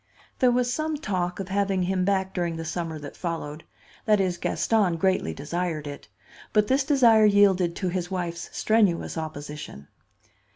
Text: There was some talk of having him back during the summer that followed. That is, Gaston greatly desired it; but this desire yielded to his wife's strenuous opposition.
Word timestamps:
There 0.39 0.49
was 0.49 0.73
some 0.73 0.97
talk 0.97 1.39
of 1.39 1.49
having 1.49 1.83
him 1.83 2.05
back 2.05 2.33
during 2.33 2.55
the 2.55 2.65
summer 2.65 2.97
that 2.97 3.15
followed. 3.15 3.63
That 4.05 4.19
is, 4.19 4.39
Gaston 4.39 4.97
greatly 4.97 5.31
desired 5.31 5.85
it; 5.85 6.07
but 6.53 6.65
this 6.65 6.83
desire 6.83 7.25
yielded 7.25 7.75
to 7.75 7.89
his 7.89 8.09
wife's 8.09 8.49
strenuous 8.51 9.15
opposition. 9.15 9.89